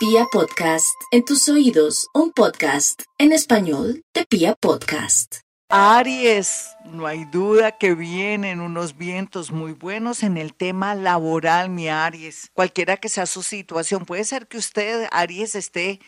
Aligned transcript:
Pia 0.00 0.24
Podcast, 0.32 0.98
en 1.10 1.26
tus 1.26 1.46
oídos, 1.50 2.08
un 2.14 2.32
podcast 2.32 3.02
en 3.18 3.32
español 3.32 4.02
de 4.14 4.24
Pia 4.24 4.54
Podcast. 4.54 5.40
Aries, 5.68 6.74
no 6.86 7.06
hay 7.06 7.26
duda 7.26 7.76
que 7.76 7.94
vienen 7.94 8.62
unos 8.62 8.96
vientos 8.96 9.50
muy 9.50 9.72
buenos 9.72 10.22
en 10.22 10.38
el 10.38 10.54
tema 10.54 10.94
laboral, 10.94 11.68
mi 11.68 11.90
Aries. 11.90 12.48
Cualquiera 12.54 12.96
que 12.96 13.10
sea 13.10 13.26
su 13.26 13.42
situación, 13.42 14.06
puede 14.06 14.24
ser 14.24 14.48
que 14.48 14.56
usted, 14.56 15.06
Aries, 15.12 15.54
esté 15.54 16.00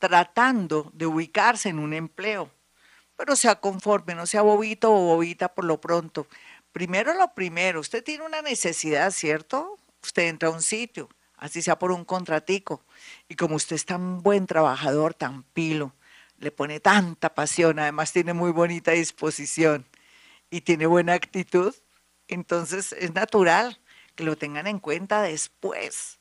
tratando 0.00 0.90
de 0.92 1.06
ubicarse 1.06 1.68
en 1.68 1.78
un 1.78 1.94
empleo, 1.94 2.50
pero 3.14 3.36
sea 3.36 3.60
conforme, 3.60 4.16
no 4.16 4.26
sea 4.26 4.42
bobito 4.42 4.92
o 4.92 5.14
bobita 5.14 5.54
por 5.54 5.66
lo 5.66 5.80
pronto. 5.80 6.26
Primero 6.72 7.14
lo 7.14 7.32
primero, 7.32 7.78
usted 7.78 8.02
tiene 8.02 8.26
una 8.26 8.42
necesidad, 8.42 9.12
¿cierto? 9.12 9.78
Usted 10.02 10.24
entra 10.24 10.48
a 10.48 10.52
un 10.52 10.62
sitio, 10.62 11.08
así 11.36 11.62
sea 11.62 11.78
por 11.78 11.92
un 11.92 12.04
contratico, 12.04 12.84
y 13.28 13.34
como 13.36 13.56
usted 13.56 13.76
es 13.76 13.86
tan 13.86 14.22
buen 14.22 14.46
trabajador, 14.46 15.14
tan 15.14 15.42
pilo, 15.42 15.94
le 16.38 16.50
pone 16.50 16.80
tanta 16.80 17.34
pasión, 17.34 17.78
además 17.78 18.12
tiene 18.12 18.32
muy 18.34 18.52
bonita 18.52 18.92
disposición 18.92 19.86
y 20.50 20.62
tiene 20.62 20.86
buena 20.86 21.14
actitud, 21.14 21.74
entonces 22.28 22.92
es 22.92 23.14
natural 23.14 23.80
que 24.14 24.24
lo 24.24 24.36
tengan 24.36 24.66
en 24.66 24.78
cuenta 24.78 25.22
después. 25.22 26.18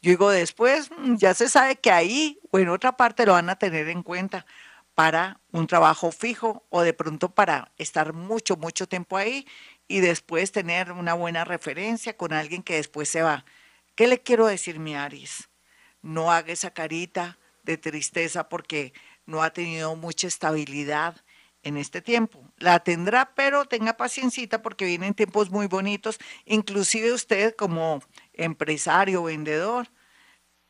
Yo 0.00 0.10
digo 0.10 0.30
después, 0.30 0.90
mm, 0.96 1.16
ya 1.16 1.34
se 1.34 1.48
sabe 1.48 1.76
que 1.76 1.90
ahí 1.90 2.38
o 2.50 2.58
en 2.58 2.68
otra 2.68 2.96
parte 2.96 3.26
lo 3.26 3.32
van 3.32 3.50
a 3.50 3.58
tener 3.58 3.88
en 3.88 4.02
cuenta 4.02 4.46
para 4.94 5.40
un 5.52 5.66
trabajo 5.66 6.12
fijo 6.12 6.66
o 6.70 6.82
de 6.82 6.92
pronto 6.92 7.30
para 7.30 7.72
estar 7.78 8.12
mucho, 8.12 8.56
mucho 8.56 8.86
tiempo 8.88 9.16
ahí 9.16 9.46
y 9.88 10.00
después 10.00 10.52
tener 10.52 10.92
una 10.92 11.14
buena 11.14 11.44
referencia 11.44 12.16
con 12.16 12.32
alguien 12.32 12.62
que 12.62 12.74
después 12.76 13.08
se 13.08 13.22
va. 13.22 13.44
¿Qué 13.98 14.06
le 14.06 14.22
quiero 14.22 14.46
decir, 14.46 14.78
mi 14.78 14.94
Aries? 14.94 15.48
No 16.02 16.30
haga 16.30 16.52
esa 16.52 16.70
carita 16.70 17.36
de 17.64 17.76
tristeza 17.78 18.48
porque 18.48 18.92
no 19.26 19.42
ha 19.42 19.50
tenido 19.50 19.96
mucha 19.96 20.28
estabilidad 20.28 21.16
en 21.64 21.76
este 21.76 22.00
tiempo. 22.00 22.40
La 22.58 22.78
tendrá, 22.78 23.34
pero 23.34 23.64
tenga 23.64 23.96
paciencia 23.96 24.62
porque 24.62 24.84
vienen 24.84 25.14
tiempos 25.14 25.50
muy 25.50 25.66
bonitos. 25.66 26.20
Inclusive 26.44 27.12
usted 27.12 27.56
como 27.56 28.00
empresario, 28.34 29.24
vendedor, 29.24 29.88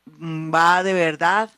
mm, 0.05 0.51
va 0.51 0.81
de 0.81 0.93
verdad 0.93 1.51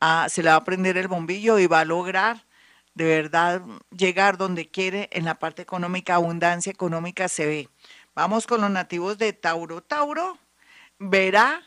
a, 0.00 0.28
se 0.28 0.42
le 0.42 0.50
va 0.50 0.56
a 0.56 0.64
prender 0.64 0.96
el 0.96 1.06
bombillo 1.06 1.60
y 1.60 1.68
va 1.68 1.80
a 1.82 1.84
lograr 1.84 2.48
de 2.94 3.04
verdad 3.04 3.62
llegar 3.96 4.38
donde 4.38 4.68
quiere 4.68 5.08
en 5.12 5.24
la 5.24 5.38
parte 5.38 5.62
económica, 5.62 6.16
abundancia 6.16 6.72
económica 6.72 7.28
se 7.28 7.46
ve. 7.46 7.68
Vamos 8.12 8.48
con 8.48 8.60
los 8.60 8.70
nativos 8.72 9.18
de 9.18 9.32
Tauro. 9.32 9.82
Tauro 9.84 10.36
verá 11.02 11.62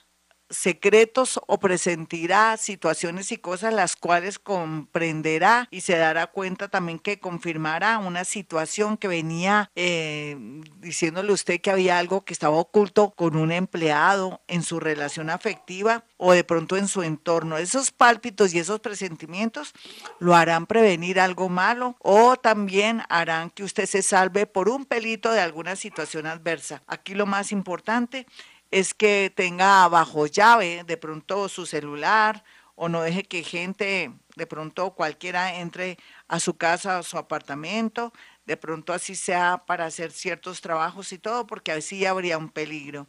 secretos 0.49 1.39
o 1.47 1.59
presentirá 1.59 2.55
situaciones 2.57 3.31
y 3.31 3.37
cosas 3.37 3.73
las 3.73 3.95
cuales 3.95 4.37
comprenderá 4.37 5.67
y 5.71 5.81
se 5.81 5.97
dará 5.97 6.27
cuenta 6.27 6.67
también 6.67 6.99
que 6.99 7.19
confirmará 7.19 7.97
una 7.97 8.23
situación 8.25 8.97
que 8.97 9.07
venía 9.07 9.71
eh, 9.75 10.37
diciéndole 10.77 11.33
usted 11.33 11.61
que 11.61 11.71
había 11.71 11.97
algo 11.97 12.23
que 12.25 12.33
estaba 12.33 12.57
oculto 12.57 13.11
con 13.11 13.35
un 13.35 13.51
empleado 13.51 14.41
en 14.47 14.61
su 14.61 14.79
relación 14.79 15.31
afectiva 15.31 16.03
o 16.17 16.33
de 16.33 16.43
pronto 16.43 16.77
en 16.77 16.87
su 16.87 17.01
entorno. 17.01 17.57
Esos 17.57 17.91
pálpitos 17.91 18.53
y 18.53 18.59
esos 18.59 18.79
presentimientos 18.79 19.73
lo 20.19 20.35
harán 20.35 20.67
prevenir 20.67 21.19
algo 21.19 21.49
malo 21.49 21.95
o 21.99 22.35
también 22.37 23.01
harán 23.09 23.49
que 23.49 23.63
usted 23.63 23.87
se 23.87 24.03
salve 24.03 24.45
por 24.45 24.69
un 24.69 24.85
pelito 24.85 25.31
de 25.31 25.41
alguna 25.41 25.75
situación 25.75 26.27
adversa. 26.27 26.83
Aquí 26.87 27.15
lo 27.15 27.25
más 27.25 27.51
importante 27.51 28.27
es 28.75 28.93
que 28.93 29.31
tenga 29.33 29.87
bajo 29.87 30.27
llave 30.27 30.83
de 30.85 30.97
pronto 30.97 31.47
su 31.47 31.65
celular 31.65 32.43
o 32.75 32.89
no 32.89 33.01
deje 33.03 33.23
que 33.23 33.41
gente, 33.41 34.11
de 34.35 34.47
pronto 34.47 34.91
cualquiera 34.95 35.55
entre 35.61 35.97
a 36.27 36.41
su 36.41 36.57
casa, 36.57 36.97
a 36.97 37.03
su 37.03 37.17
apartamento, 37.17 38.11
de 38.45 38.57
pronto 38.57 38.91
así 38.91 39.15
sea 39.15 39.63
para 39.65 39.85
hacer 39.85 40.11
ciertos 40.11 40.59
trabajos 40.59 41.13
y 41.13 41.17
todo, 41.17 41.47
porque 41.47 41.71
así 41.71 42.05
habría 42.05 42.37
un 42.37 42.49
peligro. 42.49 43.07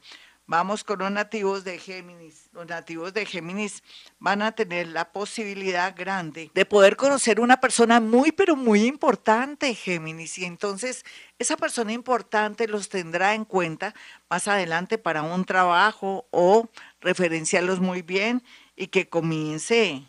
Vamos 0.49 0.85
con 0.85 1.01
los 1.01 1.11
nativos 1.11 1.65
de 1.65 1.77
Géminis. 1.77 2.49
Los 2.53 2.69
nativos 2.69 3.13
de 3.13 3.27
Géminis 3.27 3.83
van 4.21 4.43
a 4.43 4.53
tener 4.53 4.87
la 4.87 5.11
posibilidad 5.11 5.93
grande 5.97 6.53
de 6.55 6.65
poder 6.65 6.95
conocer 6.95 7.41
una 7.41 7.61
persona 7.61 7.99
muy, 7.99 8.31
pero 8.31 8.55
muy 8.55 8.85
importante, 8.85 9.75
Géminis. 9.75 10.39
Y 10.39 10.45
entonces 10.45 11.05
esa 11.41 11.57
persona 11.57 11.93
importante 11.93 12.69
los 12.69 12.89
tendrá 12.89 13.35
en 13.35 13.45
cuenta 13.45 13.93
más 14.31 14.47
adelante 14.47 14.99
para 14.99 15.23
un 15.23 15.45
trabajo 15.45 16.29
o 16.31 16.69
referenciarlos 17.01 17.81
muy 17.81 18.03
bien 18.03 18.45
y 18.77 18.87
que 18.87 19.09
comience 19.09 20.05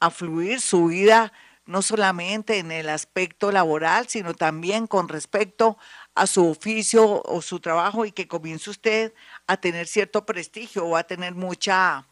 a 0.00 0.08
fluir 0.08 0.62
su 0.62 0.86
vida 0.86 1.34
no 1.66 1.82
solamente 1.82 2.58
en 2.58 2.72
el 2.72 2.88
aspecto 2.88 3.52
laboral, 3.52 4.08
sino 4.08 4.34
también 4.34 4.86
con 4.86 5.08
respecto 5.08 5.78
a 6.14 6.26
su 6.26 6.46
oficio 6.48 7.22
o 7.24 7.42
su 7.42 7.60
trabajo 7.60 8.04
y 8.04 8.12
que 8.12 8.28
comience 8.28 8.70
usted 8.70 9.14
a 9.46 9.56
tener 9.56 9.86
cierto 9.86 10.26
prestigio 10.26 10.84
o 10.84 10.96
a 10.96 11.04
tener 11.04 11.34
mucha 11.34 12.06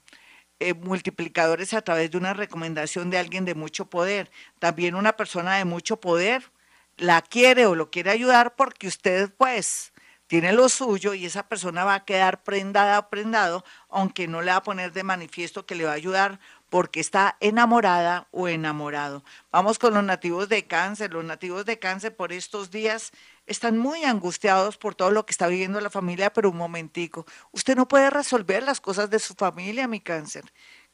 eh, 0.58 0.74
multiplicadores 0.74 1.74
a 1.74 1.82
través 1.82 2.10
de 2.10 2.18
una 2.18 2.34
recomendación 2.34 3.10
de 3.10 3.18
alguien 3.18 3.44
de 3.44 3.54
mucho 3.54 3.86
poder. 3.86 4.30
También 4.58 4.94
una 4.94 5.12
persona 5.12 5.56
de 5.56 5.64
mucho 5.64 6.00
poder 6.00 6.50
la 6.96 7.22
quiere 7.22 7.66
o 7.66 7.74
lo 7.74 7.90
quiere 7.90 8.10
ayudar 8.10 8.56
porque 8.56 8.86
usted 8.86 9.32
pues 9.36 9.92
tiene 10.26 10.52
lo 10.52 10.68
suyo 10.68 11.14
y 11.14 11.26
esa 11.26 11.48
persona 11.48 11.84
va 11.84 11.94
a 11.94 12.04
quedar 12.04 12.44
prendada 12.44 13.10
prendado, 13.10 13.64
aunque 13.88 14.28
no 14.28 14.42
le 14.42 14.52
va 14.52 14.58
a 14.58 14.62
poner 14.62 14.92
de 14.92 15.02
manifiesto 15.02 15.66
que 15.66 15.74
le 15.74 15.84
va 15.84 15.90
a 15.90 15.94
ayudar 15.94 16.38
porque 16.70 17.00
está 17.00 17.36
enamorada 17.40 18.28
o 18.30 18.48
enamorado. 18.48 19.24
Vamos 19.50 19.78
con 19.78 19.92
los 19.92 20.04
nativos 20.04 20.48
de 20.48 20.66
cáncer. 20.66 21.12
Los 21.12 21.24
nativos 21.24 21.66
de 21.66 21.78
cáncer 21.78 22.16
por 22.16 22.32
estos 22.32 22.70
días 22.70 23.12
están 23.46 23.76
muy 23.76 24.04
angustiados 24.04 24.78
por 24.78 24.94
todo 24.94 25.10
lo 25.10 25.26
que 25.26 25.32
está 25.32 25.48
viviendo 25.48 25.80
la 25.80 25.90
familia, 25.90 26.32
pero 26.32 26.50
un 26.50 26.56
momentico, 26.56 27.26
usted 27.50 27.76
no 27.76 27.88
puede 27.88 28.08
resolver 28.08 28.62
las 28.62 28.80
cosas 28.80 29.10
de 29.10 29.18
su 29.18 29.34
familia, 29.34 29.88
mi 29.88 30.00
cáncer. 30.00 30.44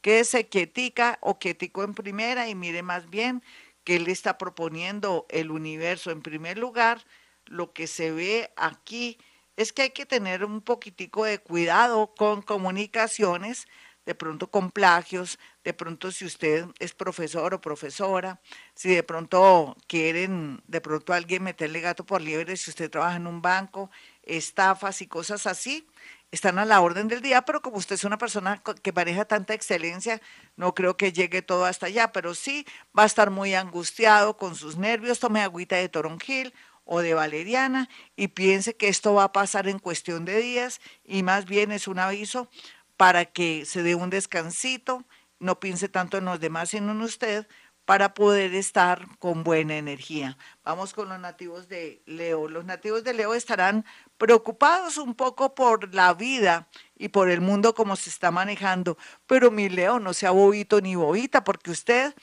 Quédese 0.01 0.49
quietica 0.49 1.19
o 1.21 1.39
quietico 1.39 1.85
en 1.85 1.95
primera 1.95 2.49
y 2.49 2.55
mire 2.55 2.83
más 2.83 3.11
bien 3.11 3.43
que 3.85 4.01
le 4.01 4.13
está 4.13 4.39
proponiendo 4.39 5.27
el 5.29 5.51
universo. 5.51 6.11
En 6.11 6.23
primer 6.23 6.57
lugar, 6.57 7.05
lo 7.45 7.73
que 7.73 7.87
se 7.87 8.11
ve 8.11 8.51
aquí 8.57 9.19
es 9.57 9.73
que 9.73 9.83
hay 9.83 9.91
que 9.91 10.07
tener 10.07 10.45
un 10.45 10.61
poquitico 10.61 11.25
de 11.25 11.39
cuidado 11.39 12.15
con 12.15 12.43
comunicaciones, 12.43 13.67
de 14.07 14.15
pronto 14.15 14.51
con 14.51 14.71
plagios, 14.71 15.39
de 15.65 15.75
pronto 15.75 16.13
si 16.13 16.25
usted 16.25 16.67
es 16.79 16.95
profesor 16.95 17.53
o 17.53 17.61
profesora, 17.61 18.41
si 18.75 18.95
de 18.95 19.03
pronto 19.03 19.77
quieren, 19.89 20.63
de 20.69 20.81
pronto 20.81 21.13
alguien 21.13 21.43
meterle 21.43 21.81
gato 21.81 22.07
por 22.07 22.23
liebre, 22.23 22.57
si 22.57 22.71
usted 22.71 22.89
trabaja 22.89 23.17
en 23.17 23.27
un 23.27 23.43
banco, 23.43 23.91
estafas 24.23 25.03
y 25.03 25.09
cosas 25.09 25.47
así, 25.47 25.87
están 26.31 26.59
a 26.59 26.65
la 26.65 26.81
orden 26.81 27.09
del 27.09 27.21
día, 27.21 27.43
pero 27.43 27.61
como 27.63 27.77
usted 27.77 27.95
es 27.97 28.05
una 28.05 28.19
persona 28.19 28.63
que 28.83 28.93
maneja 28.93 29.25
tanta 29.25 29.55
excelencia, 29.55 30.21
no 30.57 30.75
creo 30.75 30.97
que 30.97 31.13
llegue 31.13 31.43
todo 31.43 31.65
hasta 31.65 31.87
allá, 31.87 32.13
pero 32.13 32.35
sí 32.35 32.67
va 32.97 33.03
a 33.03 33.07
estar 33.07 33.31
muy 33.31 33.55
angustiado 33.55 34.37
con 34.37 34.55
sus 34.55 34.77
nervios, 34.77 35.19
tome 35.19 35.43
agüita 35.43 35.77
de 35.77 35.89
toronjil 35.89 36.55
o 36.85 37.01
de 37.01 37.15
valeriana 37.15 37.89
y 38.15 38.29
piense 38.29 38.77
que 38.77 38.89
esto 38.89 39.15
va 39.15 39.25
a 39.25 39.33
pasar 39.33 39.69
en 39.69 39.81
cuestión 39.81 40.25
de 40.25 40.41
días 40.41 40.81
y 41.05 41.23
más 41.25 41.45
bien 41.45 41.73
es 41.73 41.89
un 41.89 41.99
aviso 41.99 42.49
para 42.97 43.27
que 43.27 43.65
se 43.65 43.83
dé 43.83 43.95
un 43.95 44.11
descansito, 44.11 45.05
no 45.39 45.61
piense 45.61 45.89
tanto 45.89 46.17
en 46.19 46.25
los 46.25 46.41
demás, 46.41 46.71
sino 46.71 46.93
en 46.93 47.03
usted, 47.03 47.47
para 47.87 48.15
poder 48.15 48.55
estar 48.55 49.07
con 49.19 49.45
buena 49.45 49.77
energía. 49.77 50.37
Vamos 50.65 50.93
con 50.93 51.09
los 51.09 51.21
nativos 51.21 51.69
de 51.69 52.03
Leo. 52.05 52.49
Los 52.49 52.65
nativos 52.65 53.05
de 53.05 53.15
Leo 53.15 53.33
estarán 53.33 53.85
preocupados 54.19 54.99
un 54.99 55.15
poco 55.15 55.55
por 55.55 55.95
la 55.95 56.13
vida 56.13 56.69
y 56.99 57.09
por 57.09 57.31
el 57.31 57.41
mundo 57.41 57.75
como 57.75 57.95
se 57.95 58.11
está 58.11 58.33
manejando, 58.33 58.99
pero 59.27 59.53
mi 59.53 59.69
Leo 59.69 60.01
no 60.01 60.15
sea 60.15 60.33
bobito 60.33 60.81
ni 60.81 60.97
bobita, 60.97 61.45
porque 61.45 61.71
usted 61.71 62.15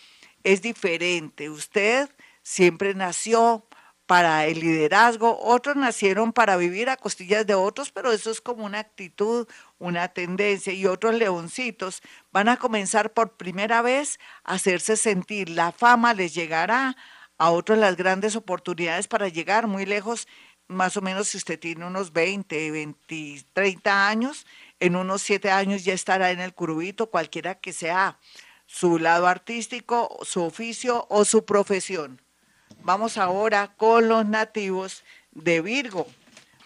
es 0.43 0.61
diferente. 0.61 1.49
Usted 1.49 2.09
siempre 2.41 2.93
nació 2.93 3.65
para 4.05 4.45
el 4.47 4.59
liderazgo, 4.59 5.39
otros 5.41 5.75
nacieron 5.75 6.33
para 6.33 6.57
vivir 6.57 6.89
a 6.89 6.97
costillas 6.97 7.47
de 7.47 7.55
otros, 7.55 7.91
pero 7.91 8.11
eso 8.11 8.31
es 8.31 8.41
como 8.41 8.65
una 8.65 8.79
actitud, 8.79 9.47
una 9.79 10.09
tendencia, 10.09 10.73
y 10.73 10.85
otros 10.85 11.15
leoncitos 11.15 12.01
van 12.31 12.49
a 12.49 12.57
comenzar 12.57 13.13
por 13.13 13.37
primera 13.37 13.81
vez 13.81 14.19
a 14.43 14.55
hacerse 14.55 14.97
sentir. 14.97 15.49
La 15.49 15.71
fama 15.71 16.13
les 16.13 16.35
llegará 16.35 16.97
a 17.37 17.51
otros 17.51 17.77
las 17.77 17.95
grandes 17.95 18.35
oportunidades 18.35 19.07
para 19.07 19.29
llegar 19.29 19.67
muy 19.67 19.85
lejos, 19.85 20.27
más 20.67 20.97
o 20.97 21.01
menos 21.01 21.29
si 21.29 21.37
usted 21.37 21.59
tiene 21.59 21.85
unos 21.85 22.13
20, 22.13 22.71
20, 22.71 23.45
30 23.53 24.07
años, 24.07 24.45
en 24.79 24.95
unos 24.95 25.21
7 25.21 25.49
años 25.51 25.83
ya 25.85 25.93
estará 25.93 26.31
en 26.31 26.39
el 26.41 26.53
curubito, 26.53 27.09
cualquiera 27.09 27.55
que 27.55 27.73
sea 27.73 28.19
su 28.65 28.99
lado 28.99 29.27
artístico, 29.27 30.19
su 30.23 30.43
oficio 30.43 31.05
o 31.09 31.25
su 31.25 31.45
profesión. 31.45 32.22
Vamos 32.83 33.17
ahora 33.17 33.73
con 33.77 34.07
los 34.07 34.25
nativos 34.25 35.03
de 35.31 35.61
Virgo. 35.61 36.07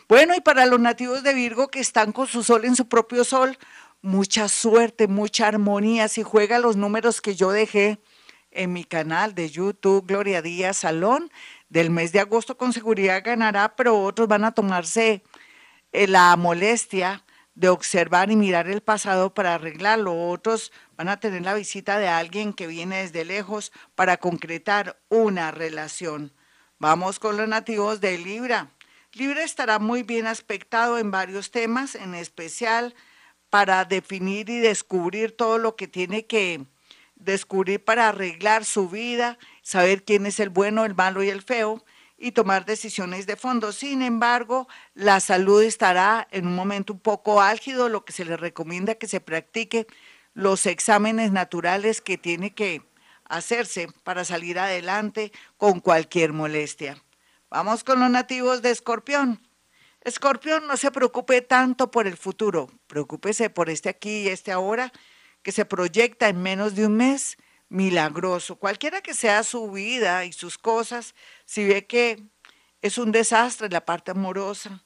Bueno, 0.07 0.33
y 0.35 0.41
para 0.41 0.65
los 0.65 0.79
nativos 0.79 1.23
de 1.23 1.33
Virgo 1.33 1.67
que 1.67 1.79
están 1.79 2.11
con 2.11 2.27
su 2.27 2.43
sol 2.43 2.65
en 2.65 2.75
su 2.75 2.87
propio 2.87 3.23
sol, 3.23 3.57
mucha 4.01 4.47
suerte, 4.47 5.07
mucha 5.07 5.47
armonía. 5.47 6.07
Si 6.07 6.23
juega 6.23 6.59
los 6.59 6.77
números 6.77 7.21
que 7.21 7.35
yo 7.35 7.51
dejé 7.51 7.99
en 8.51 8.73
mi 8.73 8.83
canal 8.83 9.35
de 9.35 9.49
YouTube, 9.49 10.07
Gloria 10.07 10.41
Díaz 10.41 10.77
Salón, 10.77 11.29
del 11.69 11.89
mes 11.89 12.11
de 12.13 12.21
agosto 12.21 12.57
con 12.57 12.73
seguridad 12.73 13.21
ganará, 13.23 13.75
pero 13.75 14.01
otros 14.01 14.27
van 14.27 14.45
a 14.45 14.53
tomarse 14.53 15.23
eh, 15.91 16.07
la 16.07 16.35
molestia 16.37 17.23
de 17.57 17.69
observar 17.69 18.29
y 18.29 18.35
mirar 18.35 18.67
el 18.67 18.81
pasado 18.81 19.33
para 19.33 19.55
arreglarlo. 19.55 20.29
Otros 20.29 20.71
van 20.95 21.09
a 21.09 21.19
tener 21.19 21.41
la 21.41 21.55
visita 21.55 21.97
de 21.97 22.07
alguien 22.07 22.53
que 22.53 22.67
viene 22.67 23.01
desde 23.01 23.25
lejos 23.25 23.71
para 23.95 24.17
concretar 24.17 24.99
una 25.09 25.49
relación. 25.49 26.31
Vamos 26.77 27.17
con 27.17 27.35
los 27.35 27.49
nativos 27.49 27.99
de 27.99 28.19
Libra. 28.19 28.69
Libra 29.13 29.43
estará 29.43 29.79
muy 29.79 30.03
bien 30.03 30.27
aspectado 30.27 30.99
en 30.99 31.09
varios 31.09 31.49
temas, 31.49 31.95
en 31.95 32.13
especial 32.13 32.93
para 33.49 33.85
definir 33.85 34.51
y 34.51 34.59
descubrir 34.59 35.35
todo 35.35 35.57
lo 35.57 35.75
que 35.75 35.87
tiene 35.87 36.27
que 36.27 36.63
descubrir 37.15 37.83
para 37.83 38.09
arreglar 38.09 38.65
su 38.65 38.87
vida, 38.87 39.39
saber 39.63 40.03
quién 40.03 40.27
es 40.27 40.39
el 40.39 40.51
bueno, 40.51 40.85
el 40.85 40.93
malo 40.93 41.23
y 41.23 41.29
el 41.29 41.41
feo 41.41 41.83
y 42.17 42.31
tomar 42.31 42.65
decisiones 42.65 43.27
de 43.27 43.35
fondo. 43.35 43.71
Sin 43.71 44.01
embargo, 44.01 44.67
la 44.93 45.19
salud 45.19 45.61
estará 45.61 46.27
en 46.31 46.47
un 46.47 46.55
momento 46.55 46.93
un 46.93 46.99
poco 46.99 47.41
álgido, 47.41 47.89
lo 47.89 48.05
que 48.05 48.13
se 48.13 48.25
le 48.25 48.37
recomienda 48.37 48.95
que 48.95 49.07
se 49.07 49.21
practique 49.21 49.87
los 50.33 50.65
exámenes 50.65 51.31
naturales 51.31 52.01
que 52.01 52.17
tiene 52.17 52.53
que 52.53 52.81
hacerse 53.25 53.87
para 54.03 54.23
salir 54.23 54.59
adelante 54.59 55.31
con 55.57 55.79
cualquier 55.79 56.33
molestia. 56.33 57.01
Vamos 57.49 57.83
con 57.83 57.99
los 57.99 58.09
nativos 58.09 58.61
de 58.61 58.71
Escorpión. 58.71 59.41
Escorpión, 60.01 60.67
no 60.67 60.77
se 60.77 60.91
preocupe 60.91 61.41
tanto 61.41 61.91
por 61.91 62.07
el 62.07 62.17
futuro, 62.17 62.69
preocúpese 62.87 63.49
por 63.49 63.69
este 63.69 63.89
aquí 63.89 64.23
y 64.23 64.27
este 64.29 64.51
ahora, 64.51 64.91
que 65.43 65.51
se 65.51 65.65
proyecta 65.65 66.29
en 66.29 66.41
menos 66.41 66.75
de 66.75 66.85
un 66.85 66.97
mes, 66.97 67.37
milagroso. 67.69 68.55
Cualquiera 68.57 69.01
que 69.01 69.13
sea 69.13 69.43
su 69.43 69.71
vida 69.71 70.25
y 70.25 70.33
sus 70.33 70.57
cosas, 70.57 71.15
si 71.47 71.65
ve 71.65 71.87
que 71.87 72.21
es 72.81 72.97
un 72.97 73.11
desastre 73.11 73.69
la 73.69 73.85
parte 73.85 74.11
amorosa, 74.11 74.83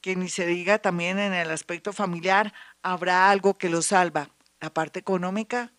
que 0.00 0.14
ni 0.14 0.28
se 0.28 0.46
diga 0.46 0.78
también 0.78 1.18
en 1.18 1.32
el 1.32 1.50
aspecto 1.50 1.92
familiar, 1.92 2.52
habrá 2.82 3.30
algo 3.30 3.54
que 3.54 3.70
lo 3.70 3.82
salva. 3.82 4.28
La 4.60 4.72
parte 4.72 5.00
económica, 5.00 5.72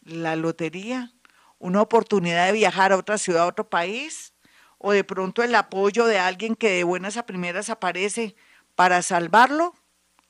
la 0.00 0.36
lotería, 0.36 1.12
una 1.58 1.82
oportunidad 1.82 2.46
de 2.46 2.52
viajar 2.52 2.92
a 2.92 2.96
otra 2.96 3.18
ciudad, 3.18 3.42
a 3.42 3.46
otro 3.46 3.68
país, 3.68 4.32
o 4.78 4.92
de 4.92 5.04
pronto 5.04 5.42
el 5.42 5.54
apoyo 5.54 6.06
de 6.06 6.18
alguien 6.18 6.56
que 6.56 6.70
de 6.70 6.84
buenas 6.84 7.16
a 7.16 7.26
primeras 7.26 7.68
aparece 7.68 8.34
para 8.74 9.02
salvarlo 9.02 9.74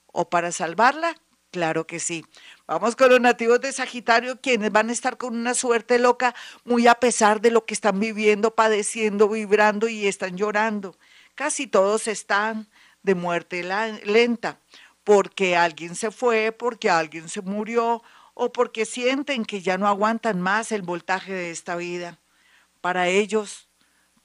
o 0.07 0.29
para 0.29 0.51
salvarla? 0.53 1.15
Claro 1.55 1.87
que 1.87 2.01
sí. 2.01 2.25
Vamos 2.67 2.97
con 2.97 3.11
los 3.11 3.21
nativos 3.21 3.61
de 3.61 3.71
Sagitario, 3.71 4.41
quienes 4.41 4.73
van 4.73 4.89
a 4.89 4.93
estar 4.93 5.17
con 5.17 5.37
una 5.37 5.55
suerte 5.55 6.01
loca, 6.01 6.35
muy 6.65 6.89
a 6.89 6.97
pesar 6.97 7.41
de 7.41 7.53
lo 7.53 7.65
que 7.65 7.75
están 7.75 8.01
viviendo, 8.01 8.57
padeciendo, 8.57 9.29
vibrando 9.29 9.87
y 9.87 10.09
están 10.09 10.37
llorando. 10.37 10.97
Casi 11.37 11.69
todos 11.69 12.09
están 12.09 12.67
de 13.05 13.15
muerte 13.15 13.63
lenta, 13.63 14.59
porque 15.05 15.55
alguien 15.55 15.95
se 15.95 16.11
fue, 16.11 16.51
porque 16.51 16.91
alguien 16.91 17.29
se 17.29 17.41
murió 17.41 18.03
o 18.35 18.51
porque 18.51 18.85
sienten 18.85 19.45
que 19.45 19.63
ya 19.63 19.79
no 19.79 19.87
aguantan 19.87 20.41
más 20.41 20.73
el 20.73 20.83
voltaje 20.83 21.33
de 21.33 21.53
esta 21.53 21.77
vida. 21.77 22.19
Para 22.81 23.07
ellos, 23.07 23.69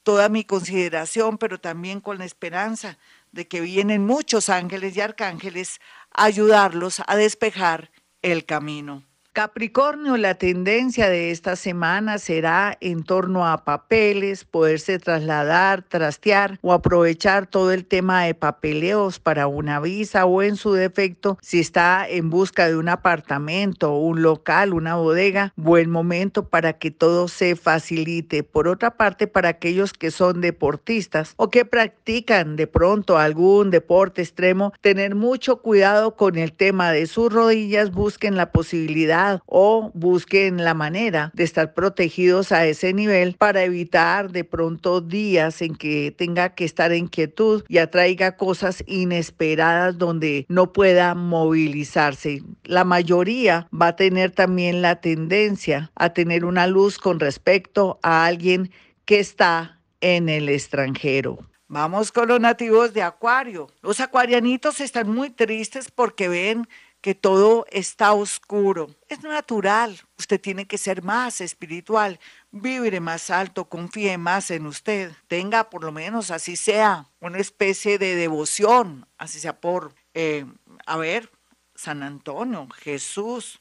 toda 0.02 0.28
mi 0.28 0.42
consideración, 0.42 1.38
pero 1.38 1.60
también 1.60 2.00
con 2.00 2.18
la 2.18 2.24
esperanza 2.24 2.98
de 3.32 3.46
que 3.46 3.60
vienen 3.60 4.04
muchos 4.04 4.48
ángeles 4.48 4.96
y 4.96 5.00
arcángeles 5.00 5.80
ayudarlos 6.20 7.02
a 7.06 7.16
despejar 7.16 7.90
el 8.22 8.44
camino. 8.44 9.09
Capricornio, 9.32 10.16
la 10.16 10.34
tendencia 10.34 11.08
de 11.08 11.30
esta 11.30 11.54
semana 11.54 12.18
será 12.18 12.76
en 12.80 13.04
torno 13.04 13.46
a 13.46 13.64
papeles, 13.64 14.44
poderse 14.44 14.98
trasladar, 14.98 15.82
trastear 15.82 16.58
o 16.62 16.72
aprovechar 16.72 17.46
todo 17.46 17.70
el 17.70 17.86
tema 17.86 18.24
de 18.24 18.34
papeleos 18.34 19.20
para 19.20 19.46
una 19.46 19.78
visa 19.78 20.26
o 20.26 20.42
en 20.42 20.56
su 20.56 20.72
defecto, 20.72 21.38
si 21.42 21.60
está 21.60 22.08
en 22.08 22.28
busca 22.28 22.66
de 22.66 22.76
un 22.76 22.88
apartamento, 22.88 23.94
un 23.94 24.20
local, 24.20 24.74
una 24.74 24.96
bodega, 24.96 25.52
buen 25.54 25.90
momento 25.90 26.48
para 26.48 26.72
que 26.72 26.90
todo 26.90 27.28
se 27.28 27.54
facilite. 27.54 28.42
Por 28.42 28.66
otra 28.66 28.96
parte, 28.96 29.28
para 29.28 29.50
aquellos 29.50 29.92
que 29.92 30.10
son 30.10 30.40
deportistas 30.40 31.34
o 31.36 31.50
que 31.50 31.64
practican 31.64 32.56
de 32.56 32.66
pronto 32.66 33.16
algún 33.16 33.70
deporte 33.70 34.22
extremo, 34.22 34.72
tener 34.80 35.14
mucho 35.14 35.62
cuidado 35.62 36.16
con 36.16 36.36
el 36.36 36.52
tema 36.52 36.90
de 36.90 37.06
sus 37.06 37.32
rodillas, 37.32 37.92
busquen 37.92 38.34
la 38.34 38.50
posibilidad 38.50 39.19
o 39.46 39.90
busquen 39.94 40.64
la 40.64 40.74
manera 40.74 41.30
de 41.34 41.44
estar 41.44 41.74
protegidos 41.74 42.52
a 42.52 42.66
ese 42.66 42.92
nivel 42.92 43.34
para 43.36 43.62
evitar 43.64 44.30
de 44.30 44.44
pronto 44.44 45.00
días 45.00 45.62
en 45.62 45.74
que 45.74 46.14
tenga 46.16 46.54
que 46.54 46.64
estar 46.64 46.92
en 46.92 47.06
quietud 47.06 47.64
y 47.68 47.78
atraiga 47.78 48.36
cosas 48.36 48.82
inesperadas 48.86 49.98
donde 49.98 50.46
no 50.48 50.72
pueda 50.72 51.14
movilizarse. 51.14 52.42
La 52.64 52.84
mayoría 52.84 53.68
va 53.70 53.88
a 53.88 53.96
tener 53.96 54.30
también 54.30 54.82
la 54.82 55.00
tendencia 55.00 55.90
a 55.94 56.10
tener 56.10 56.44
una 56.44 56.66
luz 56.66 56.98
con 56.98 57.20
respecto 57.20 57.98
a 58.02 58.24
alguien 58.24 58.70
que 59.04 59.20
está 59.20 59.80
en 60.00 60.28
el 60.28 60.48
extranjero. 60.48 61.38
Vamos 61.72 62.10
con 62.10 62.26
los 62.26 62.40
nativos 62.40 62.94
de 62.94 63.02
Acuario. 63.02 63.68
Los 63.80 64.00
acuarianitos 64.00 64.80
están 64.80 65.08
muy 65.08 65.30
tristes 65.30 65.88
porque 65.92 66.28
ven 66.28 66.66
que 67.00 67.14
todo 67.14 67.66
está 67.70 68.12
oscuro. 68.12 68.90
Es 69.08 69.22
natural, 69.22 69.98
usted 70.18 70.40
tiene 70.40 70.66
que 70.66 70.78
ser 70.78 71.02
más 71.02 71.40
espiritual, 71.40 72.20
vibre 72.50 73.00
más 73.00 73.30
alto, 73.30 73.68
confíe 73.68 74.18
más 74.18 74.50
en 74.50 74.66
usted, 74.66 75.12
tenga 75.28 75.70
por 75.70 75.84
lo 75.84 75.92
menos 75.92 76.30
así 76.30 76.56
sea 76.56 77.08
una 77.20 77.38
especie 77.38 77.98
de 77.98 78.14
devoción, 78.14 79.06
así 79.18 79.40
sea 79.40 79.60
por, 79.60 79.94
eh, 80.14 80.44
a 80.86 80.96
ver, 80.96 81.30
San 81.74 82.02
Antonio, 82.02 82.68
Jesús, 82.76 83.60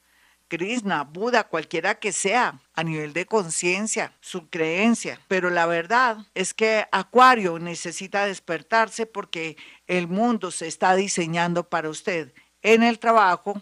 Krishna, 0.49 1.03
Buda, 1.03 1.45
cualquiera 1.45 1.99
que 1.99 2.11
sea, 2.11 2.59
a 2.73 2.83
nivel 2.83 3.13
de 3.13 3.25
conciencia, 3.25 4.13
su 4.19 4.49
creencia. 4.49 5.21
Pero 5.27 5.51
la 5.51 5.67
verdad 5.67 6.17
es 6.33 6.53
que 6.53 6.87
Acuario 6.91 7.59
necesita 7.59 8.25
despertarse 8.25 9.05
porque 9.05 9.55
el 9.87 10.07
mundo 10.07 10.49
se 10.51 10.67
está 10.67 10.95
diseñando 10.95 11.69
para 11.69 11.89
usted 11.89 12.33
en 12.61 12.83
el 12.83 12.99
trabajo 12.99 13.61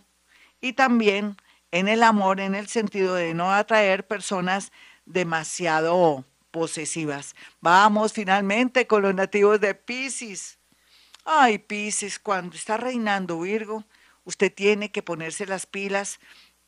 y 0.62 0.74
también 0.74 1.38
en 1.72 1.88
el 1.88 2.04
amor 2.04 2.40
en 2.40 2.56
el 2.56 2.68
sentido 2.68 3.16
de 3.16 3.34
no 3.34 3.54
atraer 3.54 4.08
personas 4.08 4.71
demasiado 5.06 6.26
posesivas. 6.52 7.36
Vamos 7.62 8.14
finalmente 8.14 8.88
con 8.88 9.02
los 9.02 9.14
nativos 9.14 9.60
de 9.60 9.76
Pisces. 9.76 10.60
Ay, 11.26 11.57
Pisces, 11.57 12.19
cuando 12.19 12.56
está 12.56 12.78
reinando 12.78 13.42
Virgo, 13.42 13.83
usted 14.24 14.54
tiene 14.54 14.92
que 14.92 15.04
ponerse 15.04 15.45
las 15.45 15.66
pilas 15.66 16.19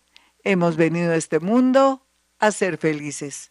hemos 0.44 0.76
venido 0.76 1.12
a 1.12 1.16
este 1.16 1.40
mundo 1.40 2.00
a 2.38 2.52
ser 2.52 2.78
felices. 2.78 3.50